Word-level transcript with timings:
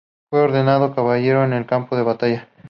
Fue 0.31 0.41
ordenado 0.41 0.95
caballero 0.95 1.43
en 1.45 1.53
el 1.53 1.67
campo 1.67 1.95
de 1.95 2.01
batalla. 2.01 2.49